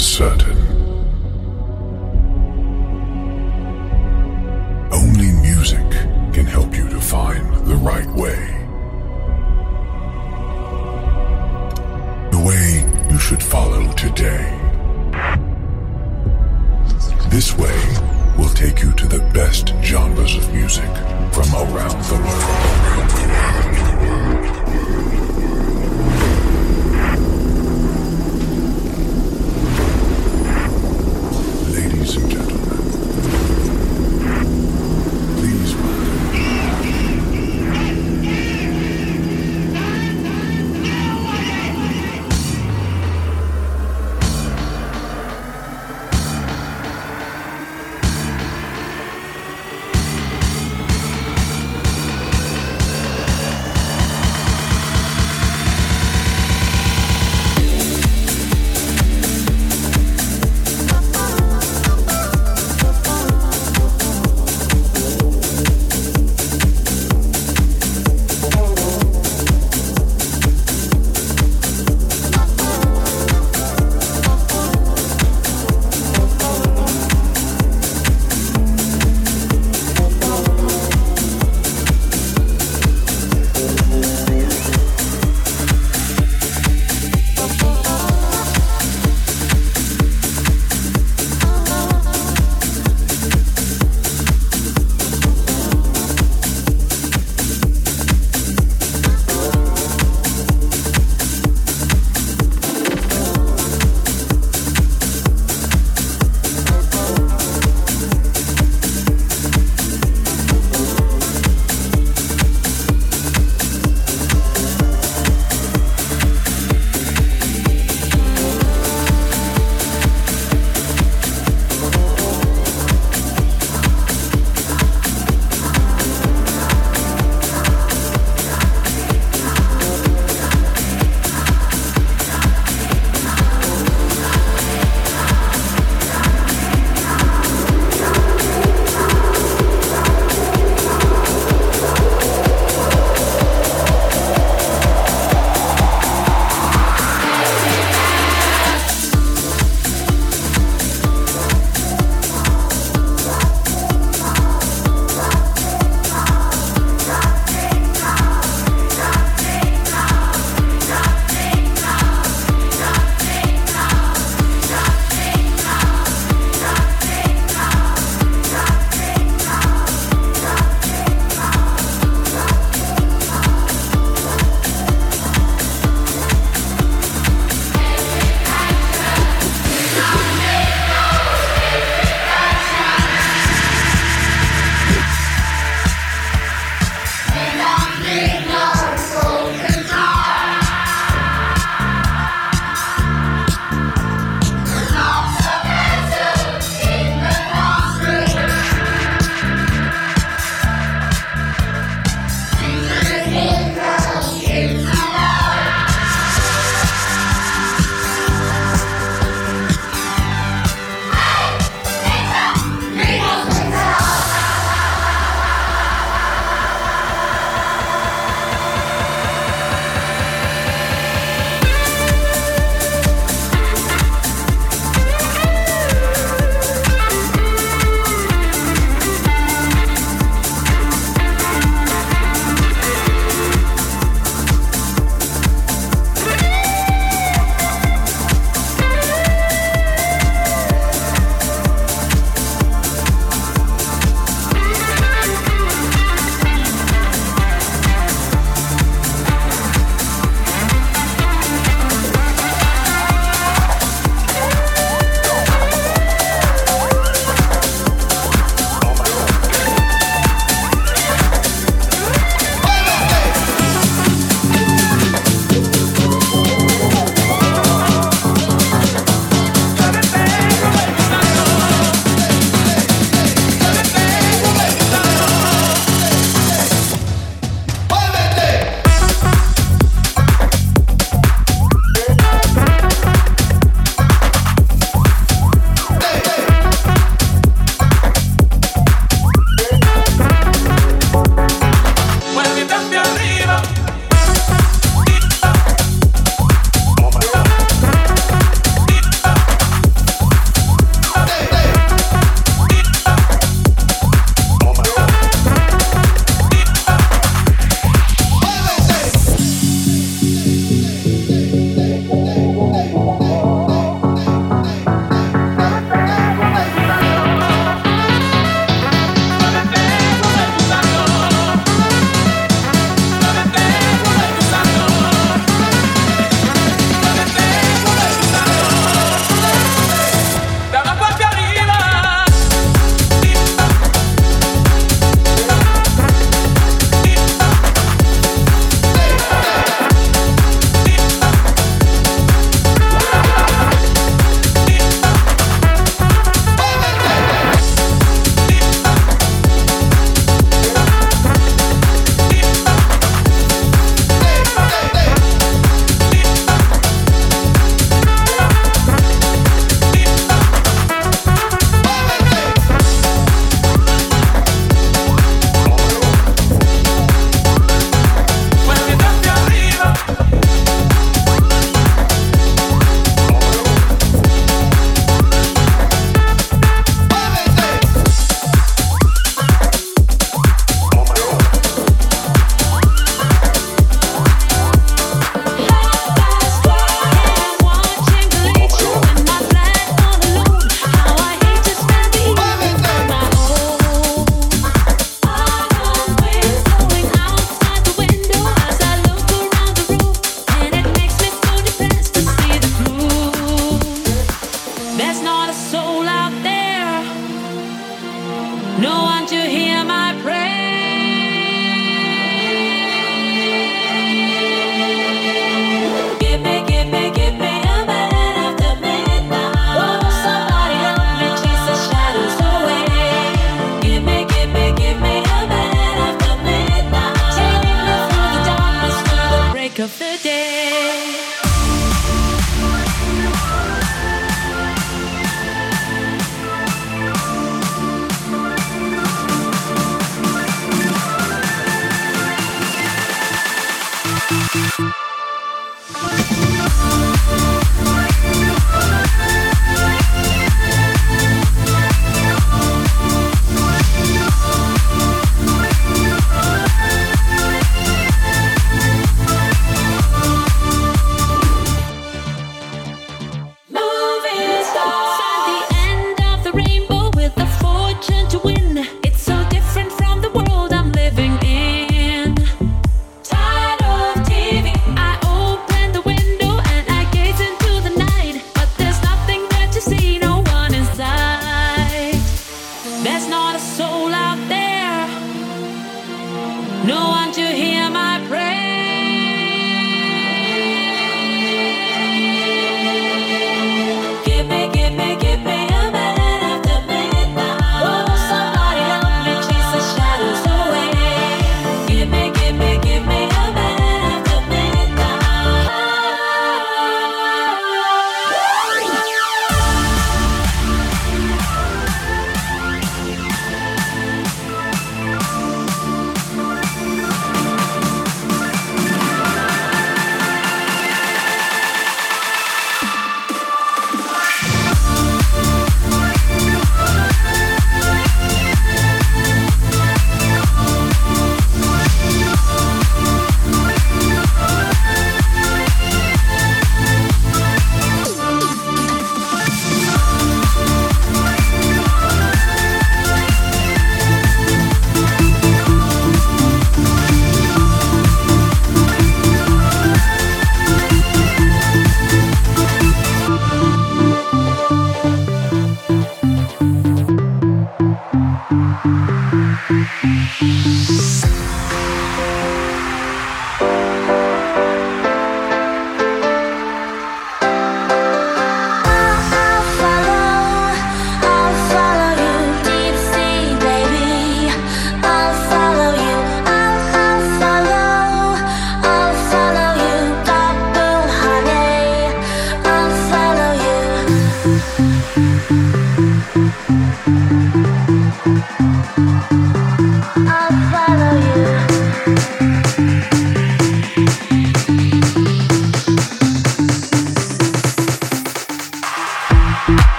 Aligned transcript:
certain. 0.00 0.59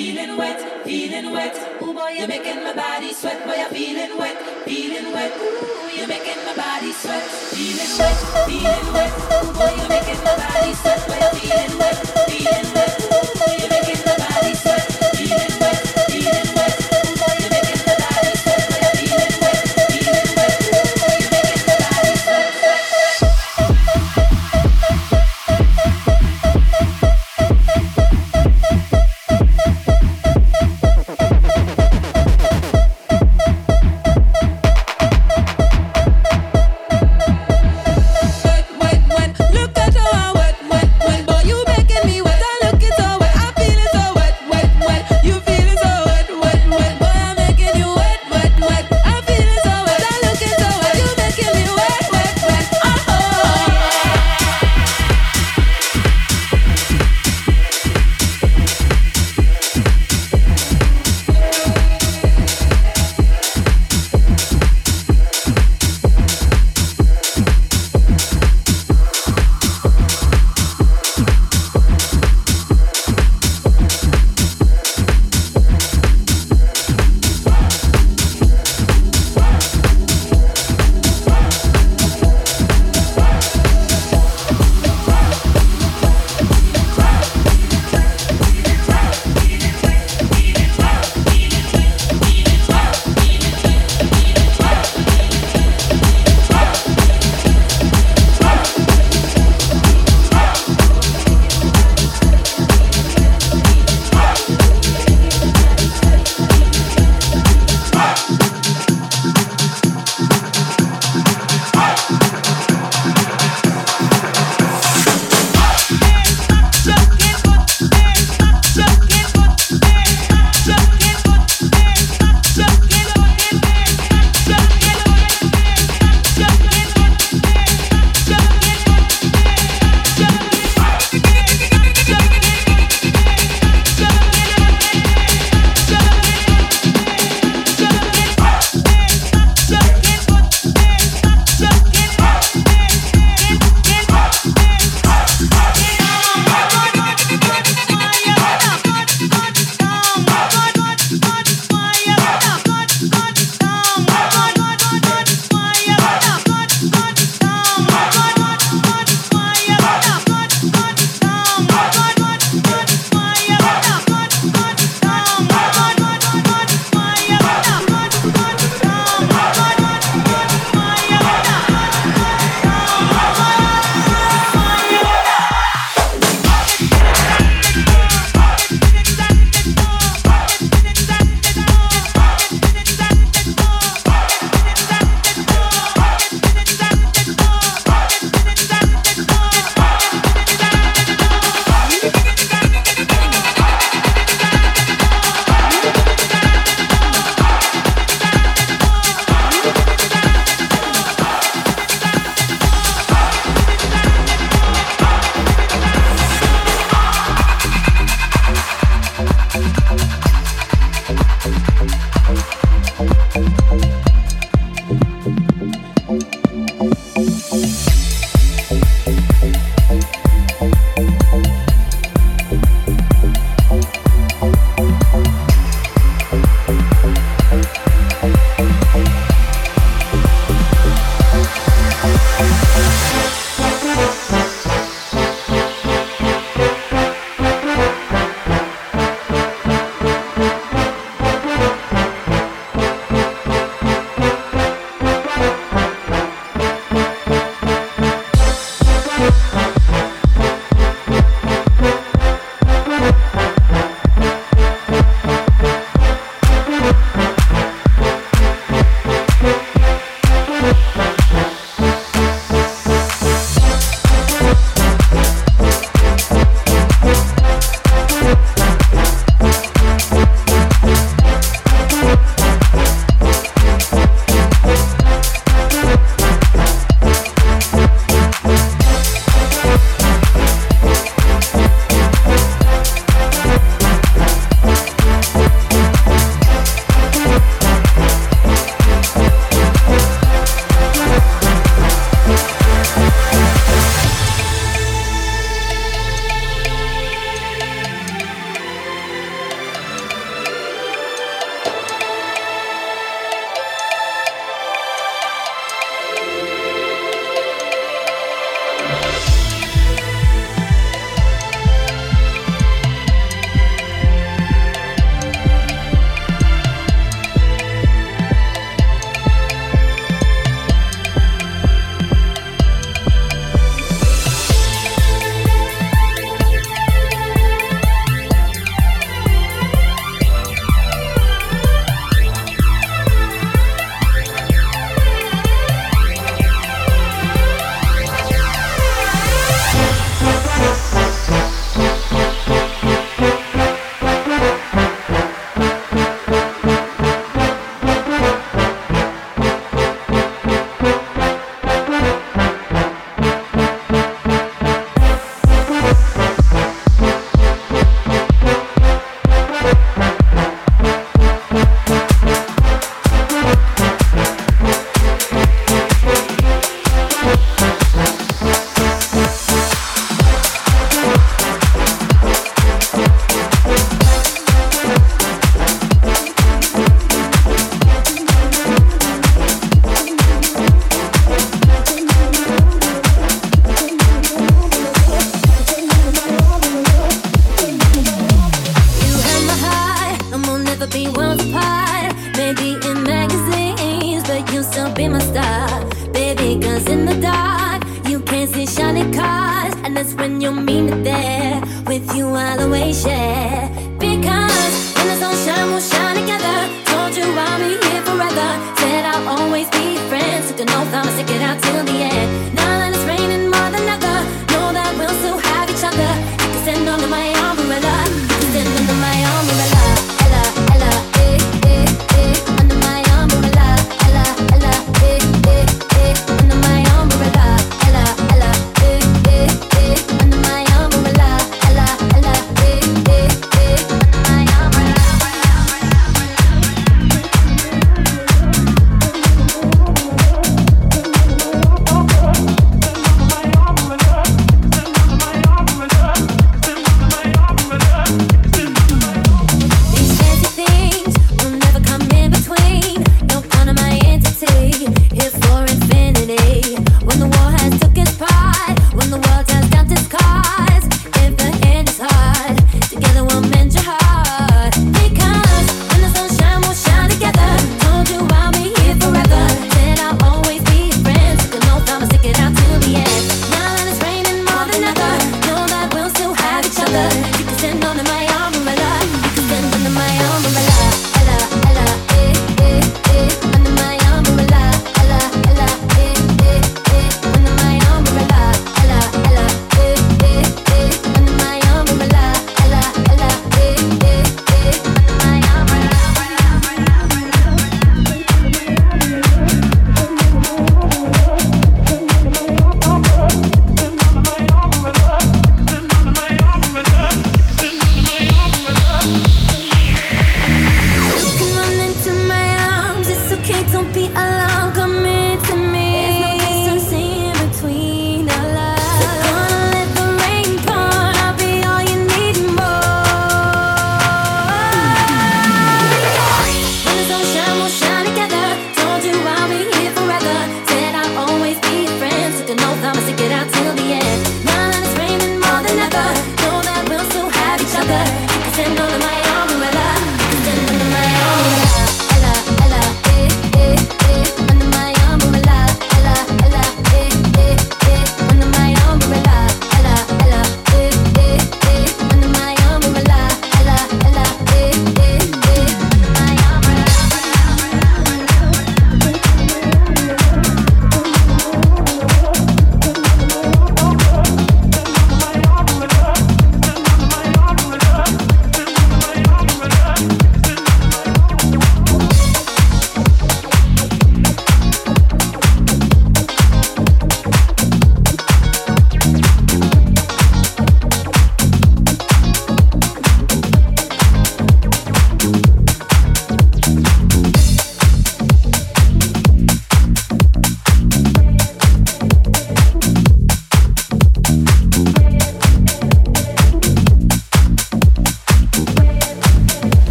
feeling 0.00 0.36
wet, 0.38 0.60
feeling 0.84 1.30
wet. 1.30 1.54
Ooh 1.82 1.92
boy, 1.92 2.10
you're 2.16 2.26
making 2.26 2.64
my 2.64 2.72
body 2.72 3.12
sweat. 3.12 3.44
Boy, 3.44 3.56
you're 3.60 3.68
feeling 3.68 4.16
wet, 4.18 4.36
feeling 4.64 5.12
wet. 5.12 5.32
Ooh, 5.36 5.90
you're 5.94 6.08
making 6.08 6.40
my 6.46 6.54
body 6.56 6.92
sweat. 6.92 7.22
Feeling 7.52 7.92
wet, 8.00 8.16
feeling 8.48 8.92
wet. 8.94 9.12
Ooh 9.36 9.52
boy, 9.52 9.72
you're 9.76 9.88
making 9.88 10.20
my 10.24 10.34
body 10.40 10.72
sweat. 10.80 11.00
Boy, 11.06 11.18
you're 11.20 11.34
feeling 11.36 11.78
wet, 11.78 11.96
feeling 12.28 12.64
wet. 12.64 12.69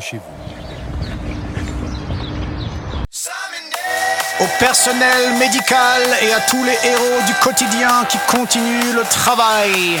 Chez 0.00 0.18
vous. 0.18 0.54
Au 4.40 4.46
personnel 4.58 5.34
médical 5.38 6.02
et 6.22 6.32
à 6.32 6.40
tous 6.40 6.62
les 6.64 6.76
héros 6.88 7.22
du 7.26 7.34
quotidien 7.34 8.04
qui 8.08 8.18
continuent 8.28 8.94
le 8.94 9.02
travail. 9.02 10.00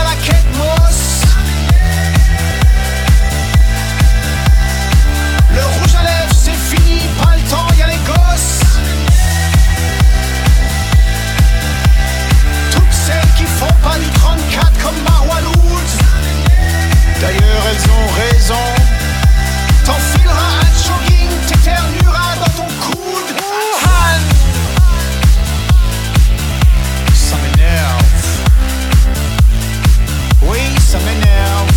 ont 17.91 18.07
raison. 18.13 18.65
T'enfileras 19.85 20.53
un 20.61 20.71
jogging, 20.83 21.31
t'éternueras 21.47 22.35
dans 22.39 22.53
ton 22.57 22.69
coude. 22.85 23.35
Ça 27.13 27.35
m'énerve. 27.37 28.03
Oui, 30.43 30.59
ça 30.79 30.99
m'énerve. 30.99 31.71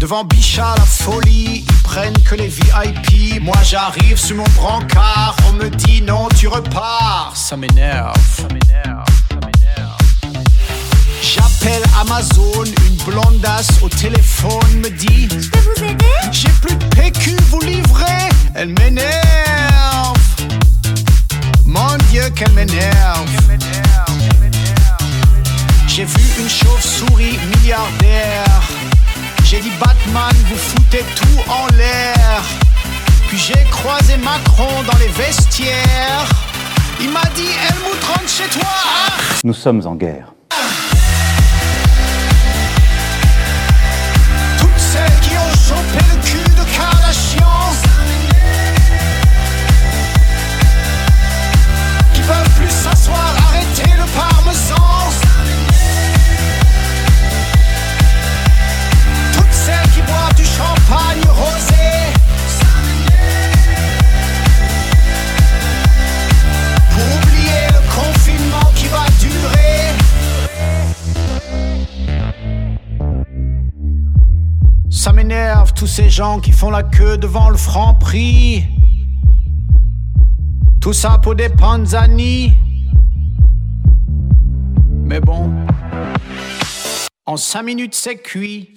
Devant 0.00 0.24
Bichat, 0.24 0.74
la 0.78 0.84
folie, 0.84 1.64
ils 1.68 1.82
prennent 1.82 2.18
que 2.22 2.34
les 2.34 2.48
VIP. 2.48 3.42
Moi 3.42 3.56
j'arrive 3.62 4.16
sur 4.16 4.36
mon 4.36 4.48
brancard, 4.56 5.36
on 5.48 5.52
me 5.52 5.68
dit 5.68 6.00
non, 6.00 6.28
tu 6.38 6.48
repars. 6.48 7.32
Ça 7.34 7.56
m'énerve, 7.56 8.16
ça 8.34 8.44
m'énerve. 8.44 9.09
J'appelle 11.60 11.82
Amazon, 12.00 12.64
une 12.64 12.96
blondasse 13.04 13.82
au 13.82 13.88
téléphone 13.88 14.80
me 14.82 14.88
dit 14.88 15.28
Je 15.30 15.48
peux 15.50 15.58
vous 15.58 15.84
aider? 15.84 16.06
J'ai 16.32 16.48
plus 16.62 16.74
de 16.74 16.84
PQ, 16.86 17.36
vous 17.50 17.60
livrez? 17.60 18.28
Elle 18.54 18.68
m'énerve. 18.68 20.16
Mon 21.66 21.96
Dieu, 22.10 22.22
qu'elle 22.34 22.52
m'énerve. 22.52 23.28
J'ai 25.86 26.04
vu 26.04 26.22
une 26.38 26.48
chauve-souris 26.48 27.38
milliardaire. 27.54 28.62
J'ai 29.44 29.60
dit 29.60 29.72
Batman, 29.78 30.34
vous 30.48 30.56
foutez 30.56 31.04
tout 31.14 31.50
en 31.50 31.66
l'air. 31.76 32.42
Puis 33.28 33.38
j'ai 33.38 33.64
croisé 33.70 34.16
Macron 34.16 34.82
dans 34.86 34.98
les 34.98 35.08
vestiaires. 35.08 36.24
Il 37.00 37.10
m'a 37.10 37.24
dit 37.34 37.52
rentre 38.06 38.28
chez 38.28 38.48
toi. 38.48 38.68
Nous 39.44 39.54
sommes 39.54 39.86
en 39.86 39.94
guerre. 39.94 40.32
Ça 74.90 75.12
m'énerve 75.12 75.72
tous 75.72 75.86
ces 75.86 76.10
gens 76.10 76.40
qui 76.40 76.52
font 76.52 76.70
la 76.70 76.82
queue 76.82 77.16
devant 77.16 77.48
le 77.48 77.56
franc 77.56 77.94
prix. 77.94 78.64
Tout 80.80 80.92
ça 80.92 81.18
pour 81.22 81.34
des 81.34 81.48
panzani. 81.48 82.56
Mais 85.04 85.20
bon, 85.20 85.50
en 87.26 87.36
cinq 87.36 87.62
minutes 87.62 87.94
c'est 87.94 88.16
cuit. 88.16 88.74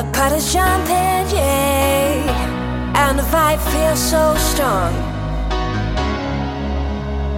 The 0.01 0.11
party's 0.12 0.51
jumping, 0.51 1.28
yeah, 1.36 2.96
and 2.96 3.18
the 3.18 3.22
vibe 3.22 3.61
feels 3.70 4.01
so 4.01 4.34
strong. 4.36 4.94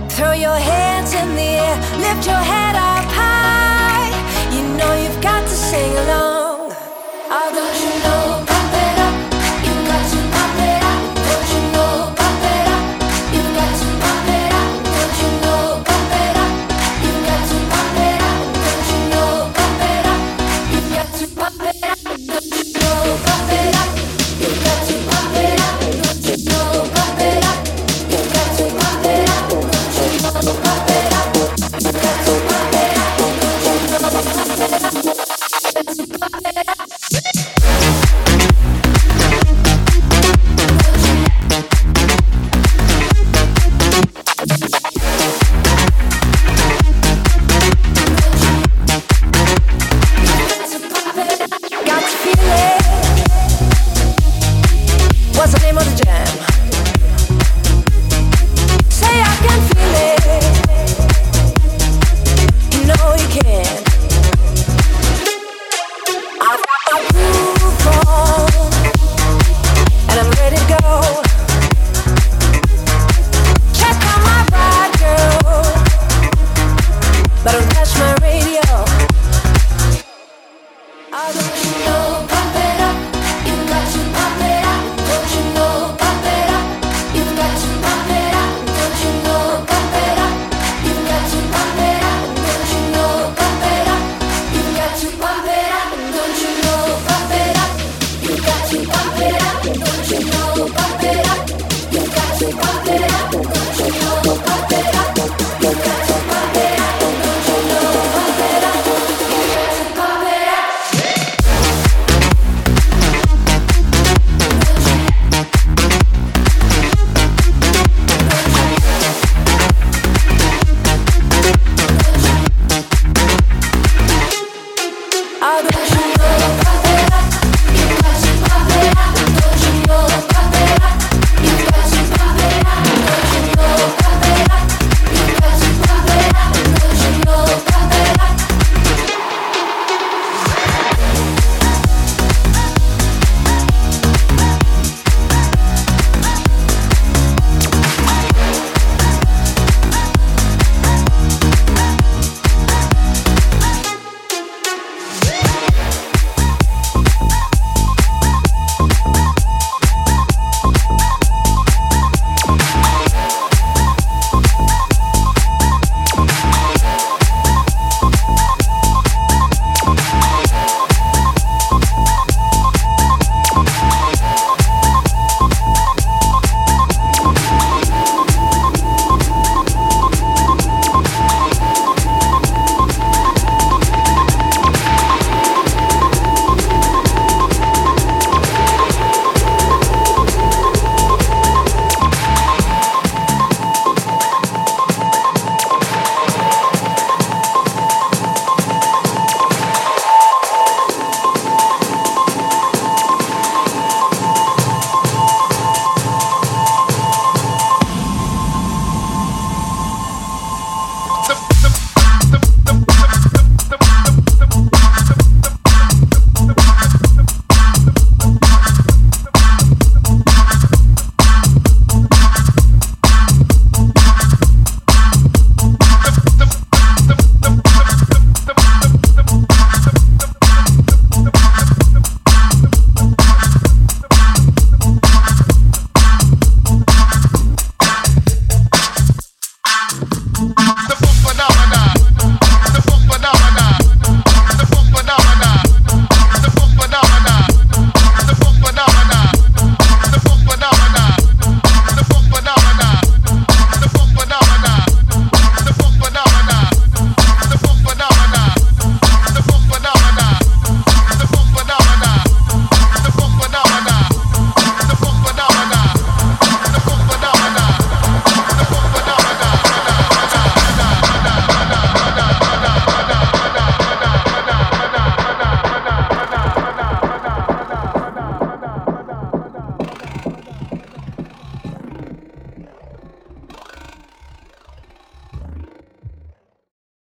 Throw 0.08 0.30
your 0.30 0.54
hands 0.54 1.12
in 1.12 1.34
the 1.34 1.58
air, 1.58 1.76
lift 1.98 2.24
your 2.24 2.36
head 2.36 2.76
up 2.76 3.04
high. 3.18 4.12
You 4.54 4.62
know 4.76 4.94
you've 4.94 5.20
got 5.20 5.42
to 5.42 5.48
sing 5.48 5.92
along. 6.04 6.31